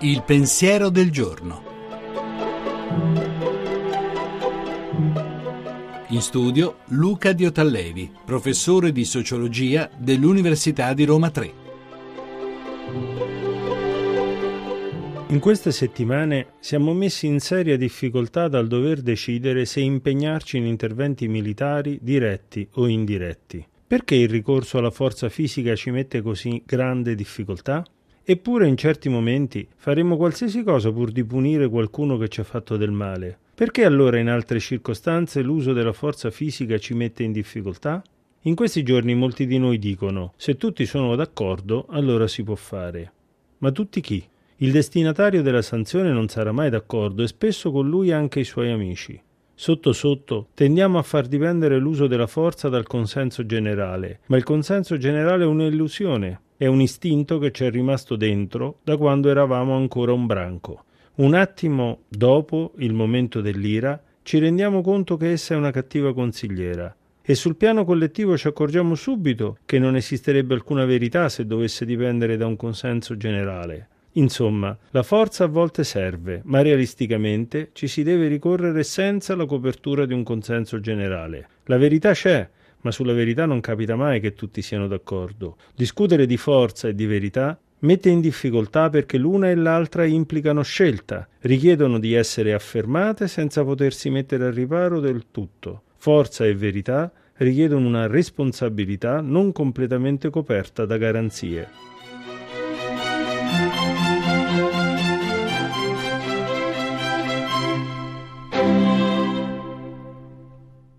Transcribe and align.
Il 0.00 0.22
pensiero 0.24 0.90
del 0.90 1.10
giorno. 1.10 1.62
In 6.08 6.20
studio 6.22 6.78
Luca 6.86 7.32
Diotallevi, 7.32 8.10
professore 8.24 8.92
di 8.92 9.04
sociologia 9.04 9.90
dell'Università 9.96 10.94
di 10.94 11.04
Roma 11.04 11.30
3. 11.30 11.52
In 15.28 15.40
queste 15.40 15.72
settimane 15.72 16.54
siamo 16.58 16.94
messi 16.94 17.26
in 17.26 17.40
seria 17.40 17.76
difficoltà 17.76 18.48
dal 18.48 18.66
dover 18.66 19.02
decidere 19.02 19.66
se 19.66 19.80
impegnarci 19.80 20.56
in 20.56 20.64
interventi 20.64 21.28
militari 21.28 21.98
diretti 22.00 22.66
o 22.74 22.86
indiretti. 22.86 23.66
Perché 23.88 24.16
il 24.16 24.28
ricorso 24.28 24.76
alla 24.76 24.90
forza 24.90 25.30
fisica 25.30 25.74
ci 25.74 25.90
mette 25.90 26.20
così 26.20 26.62
grande 26.66 27.14
difficoltà? 27.14 27.82
Eppure 28.22 28.68
in 28.68 28.76
certi 28.76 29.08
momenti 29.08 29.66
faremo 29.76 30.18
qualsiasi 30.18 30.62
cosa 30.62 30.92
pur 30.92 31.10
di 31.10 31.24
punire 31.24 31.70
qualcuno 31.70 32.18
che 32.18 32.28
ci 32.28 32.40
ha 32.40 32.44
fatto 32.44 32.76
del 32.76 32.90
male. 32.90 33.38
Perché 33.54 33.86
allora 33.86 34.18
in 34.18 34.28
altre 34.28 34.60
circostanze 34.60 35.40
l'uso 35.40 35.72
della 35.72 35.94
forza 35.94 36.30
fisica 36.30 36.76
ci 36.76 36.92
mette 36.92 37.22
in 37.22 37.32
difficoltà? 37.32 38.02
In 38.42 38.54
questi 38.54 38.82
giorni 38.82 39.14
molti 39.14 39.46
di 39.46 39.56
noi 39.56 39.78
dicono 39.78 40.34
se 40.36 40.58
tutti 40.58 40.84
sono 40.84 41.16
d'accordo 41.16 41.86
allora 41.88 42.26
si 42.26 42.42
può 42.42 42.56
fare. 42.56 43.10
Ma 43.60 43.72
tutti 43.72 44.02
chi? 44.02 44.22
Il 44.56 44.70
destinatario 44.70 45.40
della 45.40 45.62
sanzione 45.62 46.12
non 46.12 46.28
sarà 46.28 46.52
mai 46.52 46.68
d'accordo 46.68 47.22
e 47.22 47.26
spesso 47.26 47.72
con 47.72 47.88
lui 47.88 48.12
anche 48.12 48.40
i 48.40 48.44
suoi 48.44 48.70
amici. 48.70 49.18
Sotto 49.60 49.92
sotto 49.92 50.50
tendiamo 50.54 50.98
a 50.98 51.02
far 51.02 51.26
dipendere 51.26 51.78
l'uso 51.78 52.06
della 52.06 52.28
forza 52.28 52.68
dal 52.68 52.86
consenso 52.86 53.44
generale, 53.44 54.20
ma 54.26 54.36
il 54.36 54.44
consenso 54.44 54.96
generale 54.98 55.42
è 55.42 55.46
un'illusione, 55.48 56.40
è 56.56 56.66
un 56.66 56.80
istinto 56.80 57.40
che 57.40 57.50
ci 57.50 57.64
è 57.64 57.70
rimasto 57.70 58.14
dentro 58.14 58.78
da 58.84 58.96
quando 58.96 59.28
eravamo 59.28 59.74
ancora 59.74 60.12
un 60.12 60.26
branco. 60.26 60.84
Un 61.16 61.34
attimo 61.34 62.02
dopo 62.06 62.74
il 62.76 62.94
momento 62.94 63.40
dell'ira 63.40 64.00
ci 64.22 64.38
rendiamo 64.38 64.80
conto 64.80 65.16
che 65.16 65.32
essa 65.32 65.54
è 65.54 65.56
una 65.56 65.72
cattiva 65.72 66.14
consigliera 66.14 66.94
e 67.20 67.34
sul 67.34 67.56
piano 67.56 67.84
collettivo 67.84 68.38
ci 68.38 68.46
accorgiamo 68.46 68.94
subito 68.94 69.58
che 69.66 69.80
non 69.80 69.96
esisterebbe 69.96 70.54
alcuna 70.54 70.84
verità 70.84 71.28
se 71.28 71.44
dovesse 71.46 71.84
dipendere 71.84 72.36
da 72.36 72.46
un 72.46 72.54
consenso 72.54 73.16
generale. 73.16 73.88
Insomma, 74.18 74.76
la 74.90 75.04
forza 75.04 75.44
a 75.44 75.48
volte 75.48 75.84
serve, 75.84 76.40
ma 76.44 76.60
realisticamente 76.60 77.70
ci 77.72 77.86
si 77.86 78.02
deve 78.02 78.26
ricorrere 78.26 78.82
senza 78.82 79.36
la 79.36 79.46
copertura 79.46 80.06
di 80.06 80.12
un 80.12 80.24
consenso 80.24 80.80
generale. 80.80 81.48
La 81.66 81.76
verità 81.76 82.12
c'è, 82.12 82.48
ma 82.80 82.90
sulla 82.90 83.12
verità 83.12 83.46
non 83.46 83.60
capita 83.60 83.94
mai 83.94 84.20
che 84.20 84.34
tutti 84.34 84.60
siano 84.60 84.88
d'accordo. 84.88 85.56
Discutere 85.74 86.26
di 86.26 86.36
forza 86.36 86.88
e 86.88 86.96
di 86.96 87.06
verità 87.06 87.56
mette 87.80 88.08
in 88.08 88.20
difficoltà 88.20 88.90
perché 88.90 89.18
l'una 89.18 89.50
e 89.50 89.54
l'altra 89.54 90.04
implicano 90.04 90.62
scelta, 90.62 91.28
richiedono 91.42 92.00
di 92.00 92.14
essere 92.14 92.54
affermate 92.54 93.28
senza 93.28 93.62
potersi 93.62 94.10
mettere 94.10 94.46
al 94.46 94.52
riparo 94.52 94.98
del 94.98 95.26
tutto. 95.30 95.82
Forza 95.96 96.44
e 96.44 96.56
verità 96.56 97.12
richiedono 97.36 97.86
una 97.86 98.08
responsabilità 98.08 99.20
non 99.20 99.52
completamente 99.52 100.28
coperta 100.28 100.84
da 100.86 100.96
garanzie. 100.96 101.97